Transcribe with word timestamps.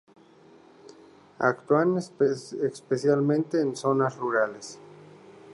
Actúan 1.37 1.95
especialmente 1.95 3.61
en 3.61 3.75
zonas 3.75 4.15
rurales. 4.17 4.79